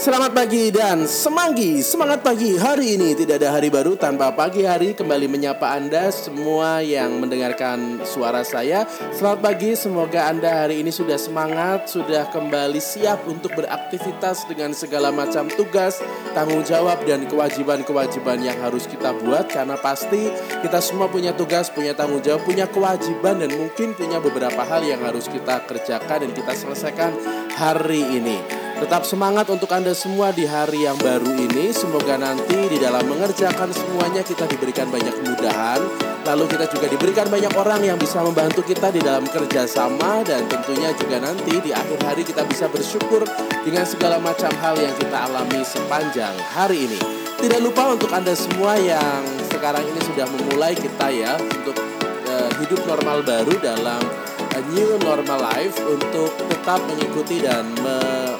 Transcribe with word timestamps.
Selamat 0.00 0.32
pagi 0.32 0.72
dan 0.72 1.04
semanggi. 1.04 1.84
Semangat 1.84 2.24
pagi. 2.24 2.56
Hari 2.56 2.96
ini 2.96 3.12
Tidak 3.12 3.36
ada 3.36 3.52
hari 3.52 3.68
baru 3.68 4.00
tanpa 4.00 4.32
pagi 4.32 4.64
hari. 4.64 4.96
Kembali 4.96 5.28
menyapa 5.28 5.76
Anda 5.76 6.08
semua 6.08 6.80
yang 6.80 7.20
mendengarkan 7.20 8.00
suara 8.08 8.40
saya. 8.40 8.88
Selamat 9.12 9.44
pagi. 9.44 9.76
Semoga 9.76 10.32
Anda 10.32 10.64
hari 10.64 10.80
ini 10.80 10.88
sudah 10.88 11.20
semangat 11.20 11.92
Sudah 11.92 12.32
kembali 12.32 12.80
siap 12.80 13.28
untuk 13.28 13.52
beraktivitas 13.52 14.48
Dengan 14.48 14.72
segala 14.72 15.12
macam 15.12 15.52
tugas 15.52 16.00
Tanggung 16.32 16.64
jawab 16.64 17.04
dan 17.04 17.28
kewajiban-kewajiban 17.28 18.40
yang 18.40 18.56
harus 18.56 18.88
kita 18.88 19.12
buat. 19.20 19.52
Karena 19.52 19.76
pasti 19.76 20.32
kita 20.64 20.80
semua 20.80 21.12
punya 21.12 21.36
tugas 21.36 21.68
Punya 21.68 21.92
tanggung 21.92 22.24
jawab, 22.24 22.48
punya 22.48 22.64
kewajiban 22.72 23.44
Dan 23.44 23.52
mungkin 23.52 23.92
punya 23.92 24.16
beberapa 24.16 24.64
hal 24.64 24.80
yang 24.80 25.04
harus 25.04 25.28
kita 25.28 25.60
kerjakan 25.68 26.24
Dan 26.24 26.32
kita 26.32 26.56
selesaikan 26.56 27.12
hari 27.52 28.00
ini 28.16 28.49
Tetap 28.80 29.04
semangat 29.04 29.44
untuk 29.52 29.68
Anda 29.76 29.92
semua 29.92 30.32
di 30.32 30.48
hari 30.48 30.88
yang 30.88 30.96
baru 30.96 31.36
ini. 31.36 31.68
Semoga 31.68 32.16
nanti 32.16 32.56
di 32.64 32.80
dalam 32.80 33.04
mengerjakan 33.12 33.68
semuanya 33.76 34.24
kita 34.24 34.48
diberikan 34.48 34.88
banyak 34.88 35.20
kemudahan. 35.20 35.84
Lalu 36.24 36.48
kita 36.48 36.64
juga 36.72 36.88
diberikan 36.88 37.28
banyak 37.28 37.52
orang 37.60 37.84
yang 37.84 38.00
bisa 38.00 38.24
membantu 38.24 38.64
kita 38.64 38.88
di 38.88 39.04
dalam 39.04 39.28
kerjasama 39.28 40.24
dan 40.24 40.48
tentunya 40.48 40.96
juga 40.96 41.20
nanti 41.20 41.60
di 41.60 41.76
akhir 41.76 42.00
hari 42.08 42.24
kita 42.24 42.40
bisa 42.48 42.72
bersyukur 42.72 43.28
dengan 43.60 43.84
segala 43.84 44.16
macam 44.16 44.48
hal 44.64 44.72
yang 44.80 44.96
kita 44.96 45.28
alami 45.28 45.60
sepanjang 45.60 46.32
hari 46.56 46.88
ini. 46.88 47.00
Tidak 47.36 47.60
lupa 47.60 47.92
untuk 47.92 48.08
Anda 48.16 48.32
semua 48.32 48.80
yang 48.80 49.20
sekarang 49.52 49.84
ini 49.84 50.00
sudah 50.08 50.24
memulai 50.24 50.72
kita 50.72 51.12
ya 51.12 51.36
untuk 51.36 51.76
uh, 52.32 52.48
hidup 52.64 52.80
normal 52.88 53.20
baru 53.28 53.52
dalam 53.60 54.00
a 54.56 54.60
new 54.72 54.98
normal 55.04 55.40
life 55.40 55.76
untuk 55.84 56.32
tetap 56.48 56.80
mengikuti 56.88 57.44
dan 57.44 57.64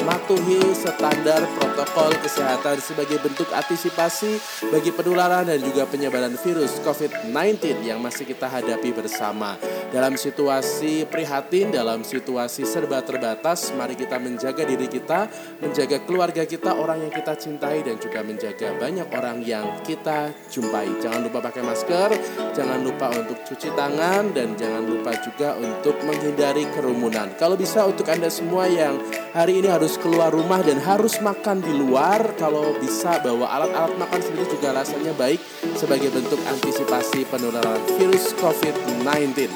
mematuhi 0.01 0.73
standar 0.73 1.45
protokol 1.61 2.09
kesehatan 2.25 2.81
sebagai 2.81 3.21
bentuk 3.21 3.53
antisipasi 3.53 4.41
bagi 4.73 4.89
penularan 4.97 5.45
dan 5.45 5.61
juga 5.61 5.85
penyebaran 5.85 6.33
virus 6.41 6.81
COVID-19 6.81 7.85
yang 7.85 8.01
masih 8.01 8.25
kita 8.25 8.49
hadapi 8.49 8.97
bersama. 8.97 9.61
Dalam 9.91 10.15
situasi 10.15 11.05
prihatin, 11.11 11.75
dalam 11.75 12.07
situasi 12.07 12.63
serba 12.63 13.03
terbatas, 13.03 13.75
mari 13.75 13.99
kita 13.99 14.23
menjaga 14.23 14.63
diri 14.63 14.87
kita, 14.87 15.27
menjaga 15.59 15.99
keluarga 16.07 16.47
kita, 16.47 16.79
orang 16.79 17.05
yang 17.05 17.13
kita 17.13 17.35
cintai 17.35 17.83
dan 17.83 17.99
juga 17.99 18.23
menjaga 18.23 18.71
banyak 18.79 19.09
orang 19.11 19.43
yang 19.43 19.67
kita 19.83 20.31
jumpai. 20.47 20.87
Jangan 21.03 21.27
lupa 21.27 21.43
pakai 21.43 21.63
masker, 21.67 22.11
jangan 22.55 22.79
lupa 22.87 23.11
untuk 23.19 23.43
cuci 23.43 23.75
tangan 23.75 24.31
dan 24.31 24.55
jangan 24.55 24.87
lupa 24.87 25.11
juga 25.27 25.59
untuk 25.59 25.99
menghindari 26.07 26.71
kerumunan. 26.71 27.35
Kalau 27.35 27.59
bisa 27.59 27.83
untuk 27.83 28.07
Anda 28.07 28.31
semua 28.31 28.71
yang 28.71 28.95
hari 29.35 29.59
ini 29.59 29.67
harus 29.67 29.90
keluar 29.97 30.31
rumah 30.31 30.61
dan 30.61 30.79
harus 30.79 31.19
makan 31.19 31.59
di 31.65 31.73
luar, 31.73 32.37
kalau 32.39 32.77
bisa 32.79 33.19
bawa 33.25 33.49
alat-alat 33.59 33.97
makan 33.97 34.21
sendiri 34.21 34.47
juga 34.53 34.77
rasanya 34.77 35.17
baik 35.17 35.41
sebagai 35.75 36.13
bentuk 36.13 36.39
antisipasi 36.47 37.27
penularan 37.27 37.81
virus 37.99 38.37
COVID-19. 38.39 39.51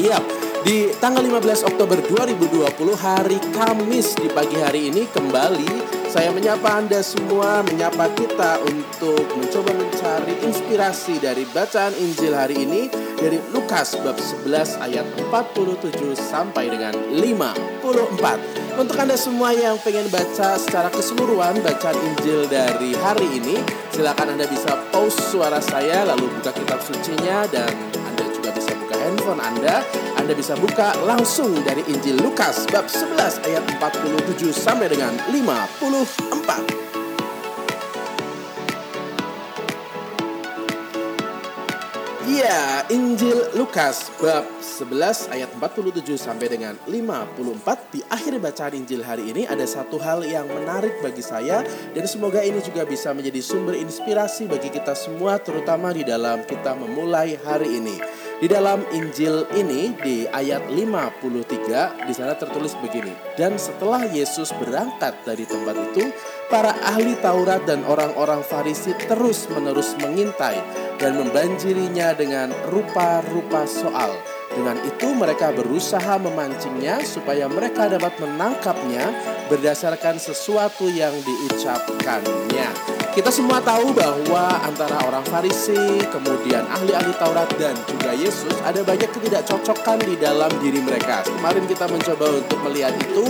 Iya, 0.00 0.18
di 0.64 0.88
tanggal 0.96 1.20
15 1.20 1.68
Oktober 1.68 2.00
2020 2.00 2.96
hari 2.96 3.36
Kamis 3.52 4.16
di 4.16 4.32
pagi 4.32 4.56
hari 4.56 4.88
ini 4.88 5.04
kembali 5.12 5.94
saya 6.14 6.30
menyapa 6.30 6.78
Anda 6.78 7.02
semua, 7.02 7.66
menyapa 7.66 8.06
kita 8.14 8.62
untuk 8.62 9.26
mencoba 9.34 9.74
mencari 9.74 10.46
inspirasi 10.46 11.18
dari 11.18 11.42
bacaan 11.50 11.90
Injil 11.98 12.30
hari 12.30 12.62
ini 12.62 12.86
dari 13.18 13.42
Lukas 13.50 13.98
bab 13.98 14.14
11 14.14 14.78
ayat 14.78 15.02
47 15.26 16.14
sampai 16.14 16.70
dengan 16.70 16.94
54. 17.18 18.63
Untuk 18.74 18.98
Anda 18.98 19.14
semua 19.14 19.54
yang 19.54 19.78
pengen 19.80 20.10
baca 20.10 20.58
secara 20.58 20.90
keseluruhan 20.90 21.62
bacaan 21.62 21.94
Injil 21.94 22.50
dari 22.50 22.90
hari 22.98 23.38
ini, 23.38 23.62
silakan 23.94 24.34
Anda 24.34 24.50
bisa 24.50 24.74
pause 24.90 25.14
suara 25.30 25.62
saya 25.62 26.02
lalu 26.02 26.26
buka 26.38 26.50
kitab 26.50 26.82
sucinya 26.82 27.46
dan 27.54 27.70
handphone 29.04 29.38
Anda, 29.38 29.84
Anda 30.16 30.32
bisa 30.32 30.56
buka 30.56 30.96
langsung 31.04 31.60
dari 31.60 31.84
Injil 31.84 32.16
Lukas 32.24 32.64
bab 32.72 32.88
11 32.88 33.44
ayat 33.44 33.62
47 33.76 34.48
sampai 34.50 34.88
dengan 34.88 35.12
54. 35.28 36.82
Ya, 42.24 42.82
Injil 42.88 43.52
Lukas 43.54 44.08
bab 44.18 44.53
11 44.74 45.30
ayat 45.30 45.54
47 45.54 46.02
sampai 46.18 46.50
dengan 46.50 46.74
54 46.90 47.94
di 47.94 48.02
akhir 48.10 48.42
bacaan 48.42 48.74
Injil 48.74 49.06
hari 49.06 49.30
ini 49.30 49.46
ada 49.46 49.62
satu 49.62 50.02
hal 50.02 50.26
yang 50.26 50.50
menarik 50.50 50.98
bagi 50.98 51.22
saya 51.22 51.62
dan 51.94 52.04
semoga 52.10 52.42
ini 52.42 52.58
juga 52.58 52.82
bisa 52.82 53.14
menjadi 53.14 53.38
sumber 53.38 53.78
inspirasi 53.78 54.50
bagi 54.50 54.74
kita 54.74 54.98
semua 54.98 55.38
terutama 55.38 55.94
di 55.94 56.02
dalam 56.02 56.42
kita 56.42 56.74
memulai 56.74 57.38
hari 57.46 57.78
ini. 57.78 58.02
Di 58.42 58.50
dalam 58.50 58.82
Injil 58.90 59.46
ini 59.54 59.94
di 59.94 60.26
ayat 60.26 60.66
53 60.66 62.10
di 62.10 62.12
sana 62.12 62.34
tertulis 62.34 62.74
begini. 62.82 63.14
Dan 63.38 63.54
setelah 63.54 64.10
Yesus 64.10 64.50
berangkat 64.58 65.22
dari 65.22 65.46
tempat 65.46 65.78
itu, 65.78 66.10
para 66.50 66.74
ahli 66.82 67.14
Taurat 67.22 67.62
dan 67.62 67.86
orang-orang 67.86 68.42
Farisi 68.42 68.90
terus-menerus 69.06 69.94
mengintai 70.02 70.58
dan 70.98 71.14
membanjirinya 71.14 72.10
dengan 72.18 72.50
rupa-rupa 72.74 73.70
soal. 73.70 74.12
Dengan 74.54 74.78
itu 74.86 75.10
mereka 75.10 75.50
berusaha 75.50 76.14
memancingnya 76.22 77.02
supaya 77.02 77.50
mereka 77.50 77.90
dapat 77.90 78.14
menangkapnya 78.22 79.10
berdasarkan 79.50 80.16
sesuatu 80.16 80.86
yang 80.86 81.12
diucapkannya. 81.26 82.94
Kita 83.14 83.30
semua 83.30 83.62
tahu 83.62 83.94
bahwa 83.94 84.58
antara 84.66 84.98
orang 85.06 85.22
Farisi, 85.30 86.02
kemudian 86.10 86.66
ahli-ahli 86.66 87.14
Taurat 87.14 87.46
dan 87.62 87.78
juga 87.86 88.10
Yesus 88.10 88.58
ada 88.66 88.82
banyak 88.82 89.06
ketidakcocokan 89.06 90.02
di 90.02 90.18
dalam 90.18 90.50
diri 90.58 90.82
mereka. 90.82 91.22
Kemarin 91.22 91.62
kita 91.70 91.86
mencoba 91.86 92.42
untuk 92.42 92.58
melihat 92.66 92.90
itu 92.98 93.22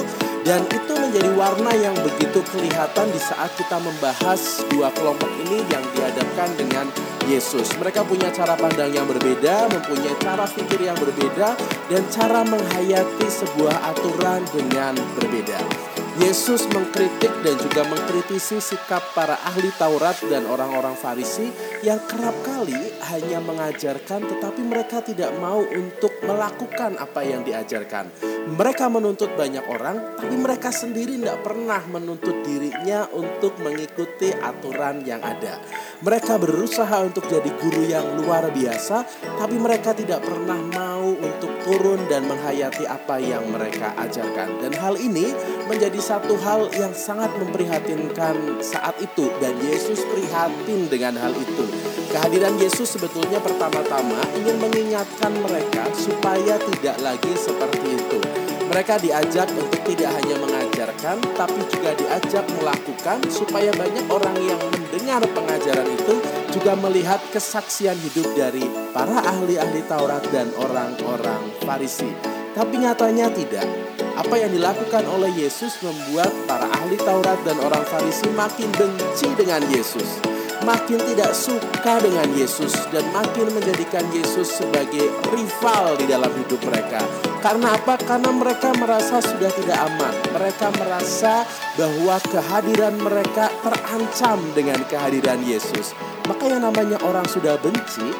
dan 0.45 0.65
itu 0.73 0.93
menjadi 0.93 1.31
warna 1.37 1.73
yang 1.77 1.97
begitu 2.01 2.41
kelihatan 2.49 3.12
di 3.12 3.21
saat 3.21 3.53
kita 3.61 3.77
membahas 3.77 4.65
dua 4.73 4.89
kelompok 4.93 5.29
ini 5.45 5.61
yang 5.69 5.85
dihadapkan 5.93 6.49
dengan 6.56 6.89
Yesus. 7.29 7.73
Mereka 7.77 8.05
punya 8.05 8.33
cara 8.33 8.57
pandang 8.57 8.93
yang 8.93 9.05
berbeda, 9.05 9.69
mempunyai 9.73 10.17
cara 10.21 10.45
pikir 10.49 10.87
yang 10.89 10.97
berbeda, 10.97 11.57
dan 11.93 12.03
cara 12.12 12.41
menghayati 12.45 13.27
sebuah 13.29 13.77
aturan 13.93 14.45
dengan 14.53 14.97
berbeda. 15.21 15.84
Yesus 16.14 16.70
mengkritik 16.70 17.42
dan 17.42 17.58
juga 17.58 17.82
mengkritisi 17.91 18.62
sikap 18.62 19.02
para 19.19 19.34
ahli 19.50 19.66
Taurat 19.75 20.14
dan 20.30 20.47
orang-orang 20.47 20.94
Farisi 20.94 21.50
yang 21.82 21.98
kerap 22.06 22.38
kali 22.47 22.78
hanya 23.10 23.42
mengajarkan 23.42 24.22
tetapi 24.22 24.62
mereka 24.62 25.02
tidak 25.02 25.34
mau 25.42 25.58
untuk 25.58 26.14
melakukan 26.22 27.02
apa 27.02 27.19
yang 27.26 27.42
diajarkan. 27.42 28.14
Mereka 28.47 28.86
menuntut 28.94 29.34
banyak 29.34 29.66
orang 29.66 30.14
tapi 30.14 30.38
mereka 30.38 30.70
sendiri 30.70 31.19
tidak 31.19 31.42
pernah 31.42 31.82
menuntut 31.91 32.46
dirinya 32.46 33.10
untuk 33.10 33.58
mengikuti 33.58 34.31
aturan 34.31 35.02
yang 35.02 35.19
ada. 35.19 35.58
Mereka 35.98 36.38
berusaha 36.38 36.94
untuk 37.02 37.26
jadi 37.26 37.50
guru 37.58 37.91
yang 37.91 38.22
luar 38.22 38.54
biasa 38.54 39.02
tapi 39.42 39.58
mereka 39.58 39.91
tidak 39.98 40.22
pernah 40.22 40.62
mau 40.62 41.10
untuk 41.10 41.50
turun 41.66 42.06
dan 42.06 42.31
menghayati 42.31 42.86
apa 42.86 43.19
yang 43.19 43.50
mereka 43.50 43.98
ajarkan. 43.98 44.62
Dan 44.62 44.78
hal 44.78 44.94
ini 44.94 45.34
menjadi 45.66 45.97
satu 46.00 46.36
hal 46.41 46.69
yang 46.76 46.92
sangat 46.92 47.32
memprihatinkan 47.41 48.60
saat 48.60 48.97
itu 49.00 49.32
dan 49.41 49.56
Yesus 49.60 50.04
prihatin 50.08 50.88
dengan 50.92 51.16
hal 51.16 51.32
itu. 51.32 51.64
Kehadiran 52.12 52.54
Yesus 52.60 52.94
sebetulnya 52.94 53.42
pertama-tama 53.42 54.22
ingin 54.38 54.56
mengingatkan 54.60 55.32
mereka 55.41 55.88
supaya 55.97 56.60
tidak 56.60 56.97
lagi 57.02 57.32
seperti 57.34 57.88
itu. 57.98 58.20
Mereka 58.64 58.97
diajak 59.02 59.50
untuk 59.54 59.80
tidak 59.86 60.10
hanya 60.19 60.36
mengajarkan, 60.41 61.16
tapi 61.36 61.60
juga 61.69 61.91
diajak 61.94 62.44
melakukan 62.58 63.19
supaya 63.28 63.70
banyak 63.76 64.06
orang 64.08 64.34
yang 64.40 64.58
mendengar 64.72 65.20
pengajaran 65.31 65.84
itu 65.90 66.14
juga 66.55 66.72
melihat 66.78 67.20
kesaksian 67.28 67.99
hidup 67.99 68.31
dari 68.32 68.64
para 68.94 69.20
ahli-ahli 69.20 69.84
Taurat 69.84 70.25
dan 70.32 70.49
orang-orang 70.56 71.50
Farisi. 71.62 72.08
Tapi 72.55 72.78
nyatanya 72.78 73.28
tidak. 73.34 73.67
Apa 74.14 74.38
yang 74.38 74.55
dilakukan 74.55 75.02
oleh 75.11 75.31
Yesus 75.34 75.75
membuat 75.82 76.31
para 76.46 76.70
ahli 76.70 76.94
Taurat 77.02 77.34
dan 77.43 77.58
orang 77.58 77.82
Farisi 77.82 78.31
makin 78.38 78.70
benci 78.78 79.26
dengan 79.34 79.58
Yesus, 79.66 80.22
makin 80.62 81.02
tidak 81.02 81.34
suka 81.34 81.99
dengan 81.99 82.31
Yesus, 82.38 82.78
dan 82.94 83.02
makin 83.11 83.50
menjadikan 83.50 84.06
Yesus 84.14 84.55
sebagai 84.62 85.11
rival 85.34 85.99
di 85.99 86.06
dalam 86.06 86.31
hidup 86.31 86.62
mereka. 86.62 87.02
Karena 87.43 87.75
apa? 87.75 87.99
Karena 87.99 88.31
mereka 88.31 88.70
merasa 88.78 89.19
sudah 89.19 89.50
tidak 89.50 89.76
aman. 89.82 90.14
Mereka 90.31 90.67
merasa 90.78 91.43
bahwa 91.75 92.17
kehadiran 92.31 92.94
mereka 92.96 93.50
terancam 93.67 94.38
dengan 94.55 94.78
kehadiran 94.87 95.43
Yesus. 95.43 95.90
Maka 96.31 96.49
yang 96.49 96.64
namanya 96.64 97.02
orang 97.05 97.26
sudah 97.28 97.58
benci, 97.60 98.14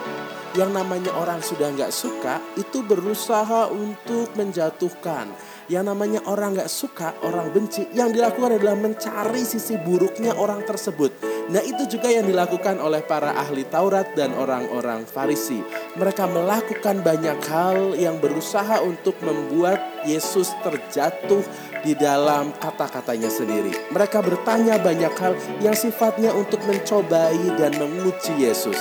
yang 0.55 0.71
namanya 0.71 1.11
orang 1.19 1.43
sudah 1.43 1.75
nggak 1.75 1.91
suka 1.91 2.39
itu 2.55 2.87
berusaha 2.87 3.67
untuk 3.75 4.31
menjatuhkan. 4.39 5.35
Yang 5.65 5.85
namanya 5.89 6.21
orang 6.29 6.55
nggak 6.55 6.69
suka, 6.69 7.17
orang 7.25 7.49
benci, 7.51 7.89
yang 7.97 8.12
dilakukan 8.12 8.61
adalah 8.61 8.77
mencari 8.77 9.43
sisi 9.43 9.81
buruknya 9.81 10.37
orang 10.37 10.61
tersebut. 10.62 11.11
Nah 11.49 11.65
itu 11.65 11.89
juga 11.89 12.12
yang 12.12 12.29
dilakukan 12.29 12.77
oleh 12.81 13.01
para 13.01 13.33
ahli 13.33 13.65
Taurat 13.65 14.12
dan 14.12 14.37
orang-orang 14.37 15.09
Farisi. 15.09 15.65
Mereka 15.97 16.29
melakukan 16.29 17.00
banyak 17.00 17.39
hal 17.49 17.97
yang 17.97 18.21
berusaha 18.21 18.85
untuk 18.85 19.17
membuat 19.25 19.81
Yesus 20.05 20.53
terjatuh 20.61 21.41
di 21.81 21.97
dalam 21.97 22.53
kata-katanya 22.61 23.33
sendiri. 23.33 23.73
Mereka 23.89 24.21
bertanya 24.21 24.77
banyak 24.77 25.15
hal 25.17 25.33
yang 25.65 25.77
sifatnya 25.77 26.33
untuk 26.37 26.61
mencobai 26.69 27.57
dan 27.57 27.73
menguji 27.81 28.37
Yesus. 28.37 28.77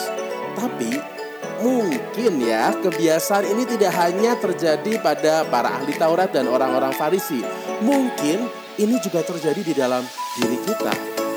Tapi 0.54 1.13
Mungkin 1.64 2.44
ya 2.44 2.76
kebiasaan 2.76 3.48
ini 3.48 3.64
tidak 3.64 3.96
hanya 3.96 4.36
terjadi 4.36 5.00
pada 5.00 5.48
para 5.48 5.80
ahli 5.80 5.96
Taurat 5.96 6.28
dan 6.28 6.52
orang-orang 6.52 6.92
Farisi. 6.92 7.40
Mungkin 7.80 8.52
ini 8.76 9.00
juga 9.00 9.24
terjadi 9.24 9.64
di 9.64 9.72
dalam 9.72 10.04
diri 10.36 10.60
kita. 10.60 10.92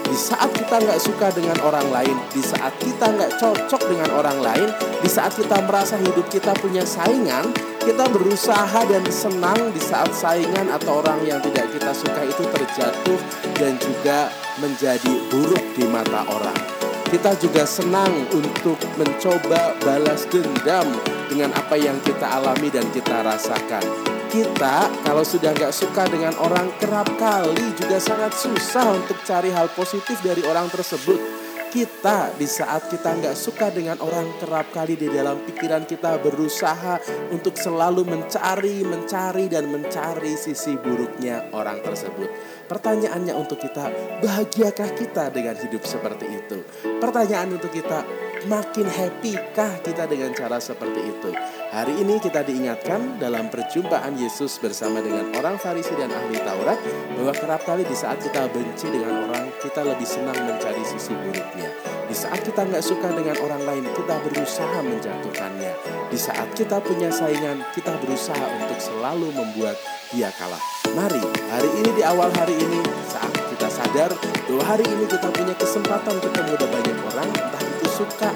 Di 0.07 0.19
saat 0.19 0.51
kita 0.51 0.83
nggak 0.83 0.99
suka 0.99 1.31
dengan 1.31 1.55
orang 1.63 1.87
lain, 1.95 2.19
di 2.35 2.43
saat 2.43 2.75
kita 2.83 3.07
nggak 3.07 3.39
cocok 3.39 3.83
dengan 3.87 4.11
orang 4.19 4.39
lain, 4.43 4.69
di 4.99 5.11
saat 5.11 5.31
kita 5.35 5.63
merasa 5.63 5.95
hidup 5.99 6.27
kita 6.27 6.55
punya 6.59 6.83
saingan, 6.83 7.47
kita 7.87 8.11
berusaha 8.11 8.83
dan 8.87 9.07
senang 9.07 9.71
di 9.71 9.83
saat 9.83 10.11
saingan 10.11 10.75
atau 10.75 11.07
orang 11.07 11.23
yang 11.23 11.39
tidak 11.39 11.71
kita 11.71 11.95
suka 11.95 12.23
itu 12.27 12.43
terjatuh 12.51 13.19
dan 13.63 13.79
juga 13.79 14.31
menjadi 14.59 15.13
buruk 15.31 15.63
di 15.79 15.87
mata 15.87 16.27
orang 16.27 16.76
kita 17.07 17.39
juga 17.39 17.63
senang 17.63 18.11
untuk 18.35 18.79
mencoba 18.99 19.79
balas 19.87 20.27
dendam 20.27 20.87
dengan 21.31 21.55
apa 21.55 21.79
yang 21.79 21.95
kita 22.03 22.27
alami 22.27 22.67
dan 22.67 22.83
kita 22.91 23.23
rasakan. 23.23 23.83
Kita 24.27 24.91
kalau 25.07 25.23
sudah 25.23 25.55
nggak 25.55 25.71
suka 25.71 26.03
dengan 26.11 26.35
orang 26.43 26.67
kerap 26.83 27.07
kali 27.15 27.73
juga 27.79 28.03
sangat 28.03 28.35
susah 28.35 28.99
untuk 28.99 29.17
cari 29.23 29.55
hal 29.55 29.71
positif 29.73 30.19
dari 30.21 30.43
orang 30.43 30.67
tersebut 30.67 31.46
kita 31.71 32.35
di 32.39 32.47
saat 32.49 32.89
kita 32.91 33.17
nggak 33.19 33.37
suka 33.37 33.71
dengan 33.71 33.99
orang 34.03 34.27
kerap 34.39 34.71
kali 34.71 34.95
di 34.95 35.11
dalam 35.11 35.43
pikiran 35.45 35.85
kita 35.85 36.19
berusaha 36.23 36.99
untuk 37.31 37.59
selalu 37.59 38.07
mencari, 38.07 38.87
mencari 38.87 39.51
dan 39.51 39.71
mencari 39.71 40.35
sisi 40.35 40.79
buruknya 40.79 41.51
orang 41.53 41.83
tersebut. 41.83 42.29
Pertanyaannya 42.67 43.35
untuk 43.35 43.63
kita, 43.63 43.91
bahagiakah 44.23 44.91
kita 44.95 45.31
dengan 45.31 45.55
hidup 45.59 45.83
seperti 45.87 46.27
itu? 46.27 46.67
Pertanyaan 46.99 47.55
untuk 47.55 47.71
kita, 47.71 48.03
makin 48.51 48.87
happy-kah 48.87 49.83
kita 49.83 50.07
dengan 50.11 50.35
cara 50.35 50.59
seperti 50.59 51.01
itu? 51.01 51.31
Hari 51.67 51.99
ini 51.99 52.23
kita 52.23 52.47
diingatkan 52.47 53.19
dalam 53.19 53.51
perjumpaan 53.51 54.15
Yesus 54.15 54.63
bersama 54.63 55.03
dengan 55.03 55.35
orang 55.35 55.59
Farisi 55.59 55.99
dan 55.99 56.15
ahli 56.15 56.39
Taurat 56.39 56.79
bahwa 57.19 57.35
kerap 57.35 57.67
kali 57.67 57.83
di 57.83 57.97
saat 57.97 58.23
kita 58.23 58.47
benci 58.55 58.87
dengan 58.87 59.27
orang, 59.27 59.51
kita 59.59 59.83
lebih 59.83 60.07
senang 60.07 60.39
mencari 60.47 60.79
sisi 60.87 61.11
buruknya. 61.11 61.67
Di 62.07 62.15
saat 62.15 62.39
kita 62.47 62.71
nggak 62.71 62.87
suka 62.87 63.11
dengan 63.11 63.35
orang 63.43 63.67
lain, 63.67 63.85
kita 63.99 64.15
berusaha 64.23 64.79
menjatuhkannya. 64.79 65.73
Di 66.07 66.15
saat 66.15 66.55
kita 66.55 66.79
punya 66.79 67.11
saingan, 67.11 67.59
kita 67.75 67.99
berusaha 67.99 68.47
untuk 68.63 68.79
selalu 68.79 69.35
membuat 69.35 69.75
dia 70.15 70.31
kalah. 70.39 70.63
Mari, 70.95 71.19
hari 71.51 71.71
ini 71.83 71.91
di 71.99 72.03
awal 72.07 72.31
hari 72.39 72.55
ini, 72.55 72.79
saat 73.11 73.35
kita 73.35 73.67
sadar 73.67 74.15
bahwa 74.47 74.63
hari 74.63 74.87
ini 74.87 75.03
kita 75.11 75.35
punya 75.35 75.53
kesempatan 75.59 76.15
ketemu 76.23 76.55
dengan 76.55 76.73
banyak 76.79 76.99
orang, 77.11 77.29
entah 77.35 77.63
itu 77.67 77.87
suka 77.91 78.31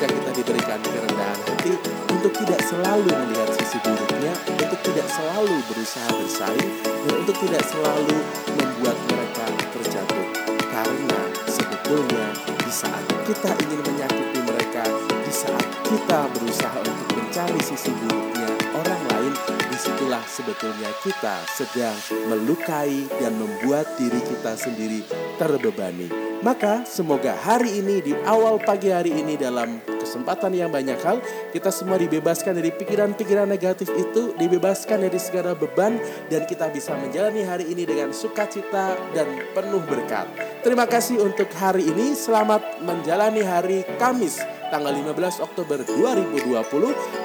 semoga 0.00 0.16
kita 0.16 0.32
diberikan 0.40 0.80
kerendahan 0.80 1.40
hati 1.44 1.72
untuk 2.08 2.32
tidak 2.40 2.60
selalu 2.64 3.04
melihat 3.04 3.52
sisi 3.52 3.76
buruknya, 3.84 4.32
untuk 4.48 4.80
tidak 4.80 5.04
selalu 5.12 5.56
berusaha 5.68 6.08
bersaing, 6.16 6.72
dan 6.88 7.14
untuk 7.20 7.36
tidak 7.44 7.60
selalu 7.68 8.16
membuat 8.56 8.96
mereka 9.12 9.46
terjatuh. 9.76 10.26
Karena 10.72 11.20
sebetulnya 11.44 12.26
di 12.48 12.72
saat 12.72 13.04
kita 13.28 13.52
ingin 13.60 13.80
menyakiti 13.84 14.40
mereka, 14.40 14.84
di 15.04 15.32
saat 15.36 15.66
kita 15.84 16.32
berusaha 16.32 16.80
untuk 16.80 17.08
mencari 17.20 17.60
sisi 17.60 17.92
buruknya 18.00 18.48
orang 18.72 19.00
lain, 19.04 19.32
di 19.52 19.76
situlah 19.76 20.24
sebetulnya 20.24 20.88
kita 21.04 21.44
sedang 21.44 21.96
melukai 22.24 23.04
dan 23.20 23.36
membuat 23.36 23.84
diri 24.00 24.24
kita 24.24 24.56
sendiri 24.56 25.04
terbebani. 25.36 26.29
Maka 26.40 26.88
semoga 26.88 27.36
hari 27.36 27.84
ini 27.84 28.00
di 28.00 28.16
awal 28.24 28.56
pagi 28.64 28.88
hari 28.88 29.12
ini 29.12 29.36
dalam 29.36 29.76
kesempatan 29.84 30.56
yang 30.56 30.72
banyak 30.72 30.96
hal 31.04 31.20
kita 31.52 31.68
semua 31.68 32.00
dibebaskan 32.00 32.56
dari 32.56 32.72
pikiran-pikiran 32.72 33.44
negatif 33.44 33.92
itu, 33.92 34.32
dibebaskan 34.40 35.04
dari 35.04 35.20
segala 35.20 35.52
beban 35.52 36.00
dan 36.32 36.48
kita 36.48 36.72
bisa 36.72 36.96
menjalani 36.96 37.44
hari 37.44 37.68
ini 37.68 37.84
dengan 37.84 38.16
sukacita 38.16 38.96
dan 39.12 39.28
penuh 39.52 39.84
berkat. 39.84 40.32
Terima 40.64 40.88
kasih 40.88 41.20
untuk 41.20 41.52
hari 41.60 41.84
ini. 41.84 42.16
Selamat 42.16 42.64
menjalani 42.80 43.44
hari 43.44 43.84
Kamis 44.00 44.40
tanggal 44.72 44.96
15 44.96 45.44
Oktober 45.44 45.84
2020. 45.84 46.56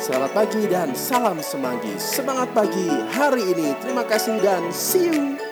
Selamat 0.03 0.31
pagi 0.35 0.67
dan 0.67 0.91
salam 0.91 1.39
semanggi. 1.39 1.95
Semangat 2.03 2.51
pagi 2.51 2.91
hari 3.15 3.47
ini. 3.47 3.79
Terima 3.79 4.03
kasih 4.03 4.43
dan 4.43 4.67
see 4.75 5.07
you. 5.07 5.44